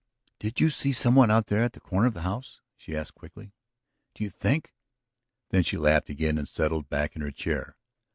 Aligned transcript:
"Did 0.39 0.59
you 0.59 0.71
see 0.71 0.93
some 0.93 1.13
one 1.13 1.29
out 1.29 1.45
there 1.45 1.61
at 1.61 1.73
the 1.73 1.79
corner 1.79 2.07
of 2.07 2.15
the 2.15 2.23
house?" 2.23 2.59
she 2.75 2.97
asked 2.97 3.13
quickly. 3.13 3.53
"Do 4.15 4.23
you 4.23 4.31
think..." 4.31 4.73
Then 5.51 5.61
she 5.61 5.77
laughed 5.77 6.09
again 6.09 6.39
and 6.39 6.47
settled 6.47 6.89
back 6.89 7.15
in 7.15 7.21
her 7.21 7.29
chair. 7.29 7.77